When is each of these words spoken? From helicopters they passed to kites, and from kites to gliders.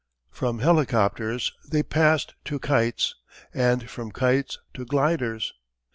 From 0.31 0.57
helicopters 0.57 1.53
they 1.69 1.83
passed 1.83 2.33
to 2.45 2.57
kites, 2.57 3.13
and 3.53 3.87
from 3.87 4.11
kites 4.11 4.57
to 4.73 4.83
gliders. 4.83 5.53